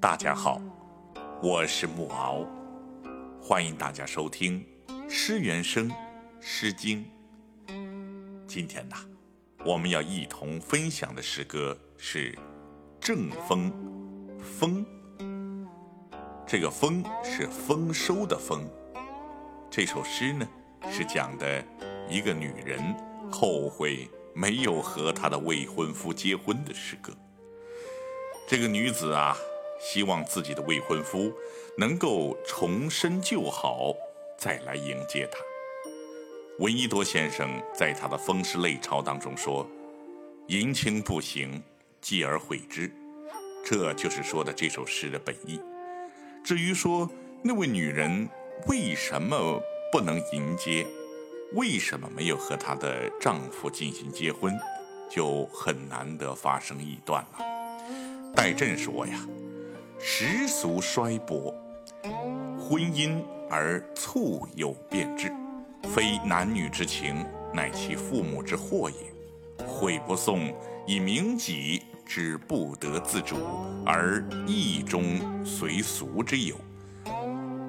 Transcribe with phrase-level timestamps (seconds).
[0.00, 0.58] 大家好，
[1.42, 2.46] 我是木敖，
[3.38, 4.64] 欢迎大家收听
[5.10, 5.90] 《诗原声·
[6.40, 7.04] 诗经》。
[8.46, 8.96] 今天呢，
[9.62, 12.32] 我们要一同分享的诗歌是
[12.98, 13.70] 《正风》，
[14.42, 14.86] 风，
[16.46, 18.66] 这个“风”是丰收的“丰”。
[19.70, 20.48] 这首诗呢，
[20.90, 21.62] 是讲的
[22.08, 22.80] 一个女人
[23.30, 27.12] 后悔没有和她的未婚夫结婚的诗歌。
[28.48, 29.36] 这个女子啊，
[29.80, 31.32] 希望自己的未婚夫
[31.76, 33.94] 能够重生旧好，
[34.38, 35.38] 再来迎接她。
[36.58, 39.66] 闻一多先生在他的《风诗类钞》当中说
[40.48, 41.62] ：“淫情不行，
[42.02, 42.92] 继而悔之。”
[43.64, 45.58] 这就是说的这首诗的本意。
[46.44, 47.08] 至于说
[47.42, 48.28] 那位女人
[48.66, 49.58] 为什么
[49.90, 50.86] 不能迎接，
[51.54, 54.54] 为什么没有和她的丈夫进行结婚，
[55.08, 58.34] 就很难得发生臆断了。
[58.34, 59.26] 戴震说呀
[60.02, 61.54] ：“时俗衰薄，
[62.58, 65.30] 婚姻而促有变质，
[65.94, 69.66] 非男女之情，乃其父母之祸也。
[69.66, 70.54] 悔不送，
[70.86, 73.36] 以明己之不得自主，
[73.84, 76.56] 而意中随俗之有。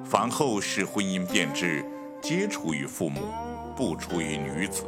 [0.02, 1.84] 凡后世婚姻变质，
[2.22, 3.20] 皆出于父母，
[3.76, 4.84] 不出于女子。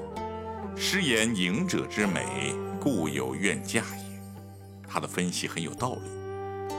[0.75, 4.20] 诗言迎者之美，故有怨嫁也。”
[4.89, 6.00] 他的分析很有道理，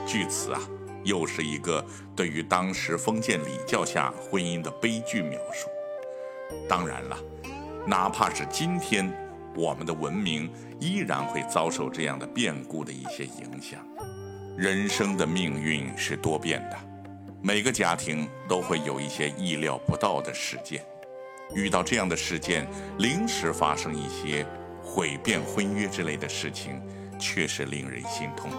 [0.06, 0.60] 据此啊，
[1.04, 1.84] 又是一个
[2.14, 5.68] 对于当时封建礼教下婚姻的悲剧描述。
[6.68, 7.18] 当然了，
[7.86, 9.12] 哪怕是今天，
[9.54, 13.80] 我们的文明依然会遭受这样的变故的一些影响。
[14.56, 16.78] 人生的命运是多变的，
[17.42, 20.84] 每个家庭都会有一些意料不到的事件。
[21.54, 22.66] 遇到这样的事件，
[22.98, 24.46] 临时发生一些
[24.82, 26.80] 毁变婚约之类的事情。
[27.18, 28.50] 确实令人心痛，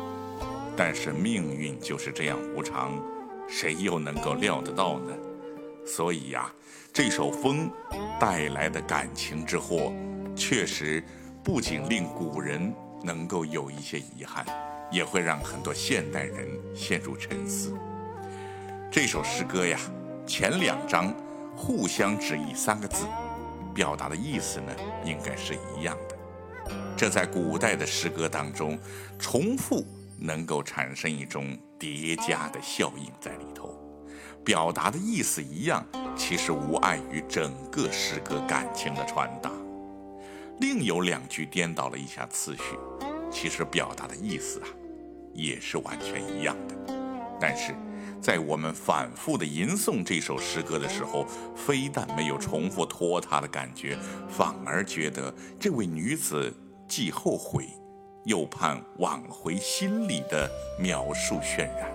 [0.78, 3.02] 但是命运就是这样无常，
[3.50, 5.12] 谁又能够料得到呢？
[5.84, 6.54] 所以呀，
[6.94, 7.68] 这首《风》
[8.20, 9.92] 带来的感情之祸，
[10.36, 11.04] 确实
[11.44, 12.72] 不仅令古人
[13.04, 14.46] 能够有一些遗憾，
[14.92, 17.76] 也会让很多现代人陷入沉思。
[18.92, 19.80] 这首诗歌呀，
[20.28, 21.12] 前两章
[21.56, 23.06] 互相指意三个字，
[23.74, 24.72] 表达的意思呢，
[25.04, 26.16] 应该是一样的。
[26.96, 28.78] 这在古代的诗歌当中，
[29.18, 29.86] 重复
[30.20, 33.78] 能够产生一种叠加的效应在里头，
[34.44, 35.86] 表达的意思一样，
[36.16, 39.52] 其实无碍于整个诗歌感情的传达。
[40.60, 42.78] 另有两句颠倒了一下次序，
[43.32, 44.68] 其实表达的意思啊，
[45.34, 46.76] 也是完全一样的。
[47.40, 47.76] 但是
[48.20, 51.26] 在我们反复的吟诵这首诗歌的时候，
[51.56, 56.54] 非但没有重复拖沓的感觉，反而觉得这位女子。
[56.90, 57.68] 既后悔，
[58.28, 61.90] 又盼挽回心理的描述渲染，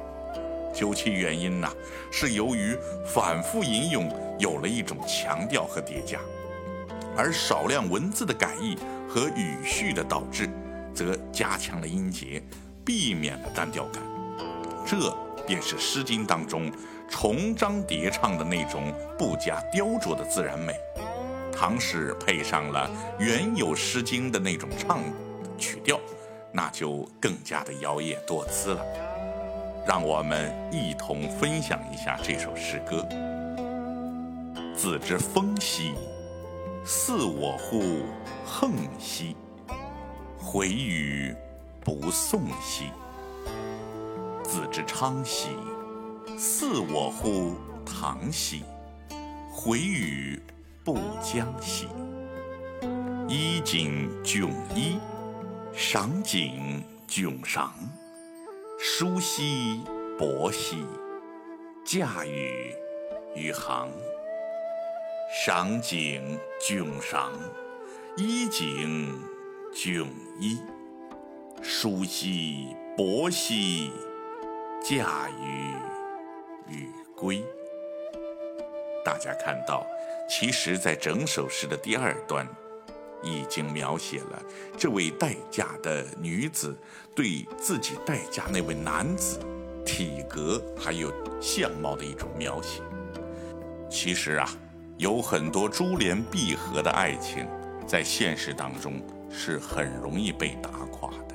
[0.75, 1.71] 究其原因呢，
[2.11, 6.19] 是由于反复引用有了一种强调和叠加，
[7.15, 10.49] 而少量文字的改译和语序的导致，
[10.95, 12.43] 则加强了音节，
[12.83, 14.03] 避免了单调感。
[14.87, 15.15] 这
[15.47, 16.73] 便是《诗经》当中
[17.11, 20.73] 重章叠唱的那种不加雕琢的自然美。
[21.55, 25.01] 唐诗配上了原有《诗经》的那种唱
[25.59, 26.01] 曲调，
[26.53, 28.85] 那就更加的摇曳多姿了。
[29.87, 33.07] 让我们一同分享一下这首诗歌：
[34.77, 35.95] 子之风兮，
[36.85, 38.05] 似我乎
[38.45, 39.35] 横兮；
[40.39, 41.35] 回语
[41.85, 42.91] 不送兮。
[44.45, 45.49] 子之昌兮，
[46.39, 48.63] 似我乎唐兮；
[49.53, 50.41] 回语。
[50.85, 51.87] 不将兮，
[53.29, 54.99] 衣锦迥衣，
[55.77, 57.71] 裳锦迥裳。
[58.79, 59.81] 舒兮
[60.19, 60.85] 薄兮，
[61.85, 62.75] 驾驭
[63.35, 63.91] 于行。
[65.45, 67.31] 裳锦迥裳，
[68.17, 69.15] 衣锦
[69.73, 70.07] 迥
[70.39, 70.59] 衣。
[71.63, 73.93] 舒兮薄兮，
[74.83, 77.43] 驾驭于归。
[79.05, 79.87] 大家看到。
[80.29, 82.47] 其实，在整首诗的第二段，
[83.23, 84.43] 已经描写了
[84.77, 86.77] 这位待嫁的女子
[87.15, 89.39] 对自己待嫁那位男子
[89.85, 92.83] 体格还有相貌的一种描写。
[93.91, 94.49] 其实啊，
[94.97, 97.47] 有很多珠联璧合的爱情，
[97.87, 101.35] 在现实当中是很容易被打垮的。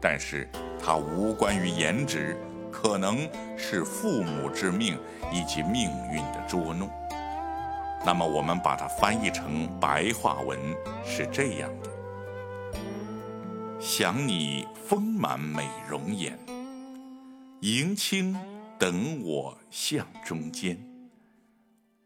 [0.00, 0.48] 但是
[0.78, 2.36] 它无关于颜值，
[2.70, 4.98] 可能是父母之命
[5.32, 6.90] 以及命运的捉弄。
[8.06, 10.58] 那么我们把它翻译成白话文
[11.04, 11.90] 是这样的：
[13.80, 16.38] 想你丰满美容颜，
[17.60, 18.36] 迎亲
[18.78, 20.78] 等我向中间。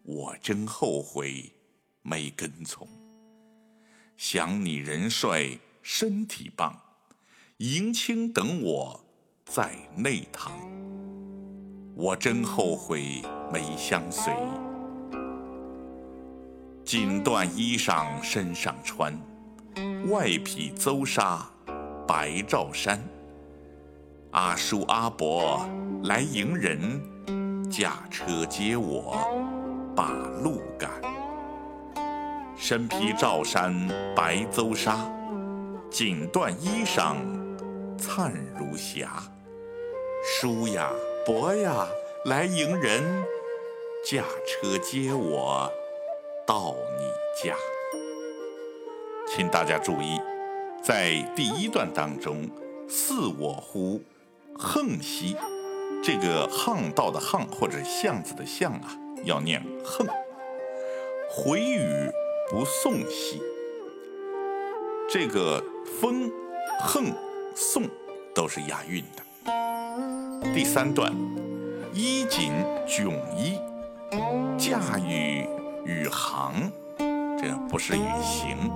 [0.04, 1.52] 我真后悔
[2.02, 2.86] 没跟从。
[4.16, 6.80] 想你人帅身体棒，
[7.58, 9.00] 迎亲等我
[9.44, 10.52] 在内堂。
[11.96, 13.20] 我真后悔
[13.52, 14.32] 没相随。
[16.88, 19.12] 锦缎衣裳身上穿，
[20.08, 21.46] 外披邹纱
[22.06, 22.98] 白罩衫。
[24.30, 25.68] 阿叔阿伯
[26.04, 26.98] 来迎人，
[27.70, 29.18] 驾车接我
[29.94, 30.12] 把
[30.42, 30.90] 路赶。
[32.56, 33.70] 身披罩衫
[34.16, 34.96] 白邹纱，
[35.90, 37.16] 锦缎衣裳
[37.98, 39.22] 灿如霞。
[40.40, 40.88] 叔呀
[41.26, 41.86] 伯呀
[42.24, 43.04] 来迎人，
[44.06, 45.70] 驾车接我。
[46.48, 47.04] 到你
[47.46, 47.54] 家，
[49.28, 50.18] 请大家注意，
[50.82, 52.48] 在第一段当中
[52.88, 54.00] ，“似我乎
[54.58, 55.36] 横兮”，
[56.02, 60.06] 这个巷道的巷或者巷子的巷啊，要念横。
[61.28, 62.10] 回语
[62.48, 63.42] 不送兮，
[65.06, 65.62] 这个
[66.00, 66.32] 风、
[66.80, 67.12] 横、
[67.54, 67.82] 送
[68.34, 70.54] 都是押韵的。
[70.54, 71.12] 第三段，
[71.92, 72.50] 衣锦
[72.86, 73.58] 迥衣，
[74.56, 75.46] 驾驭。
[75.88, 78.70] 宇航，这不是宇行，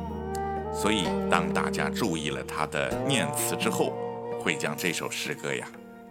[0.73, 3.93] 所以当大家注意了他的念词之后，
[4.41, 5.67] 会将这首诗歌呀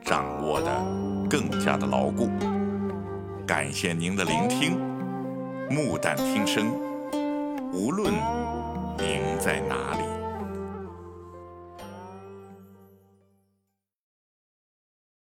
[0.05, 0.71] 掌握的
[1.27, 2.29] 更加的牢固。
[3.47, 4.77] 感谢您的聆听，
[5.71, 6.71] 木旦听声，
[7.73, 8.13] 无论
[8.99, 10.10] 您在哪里。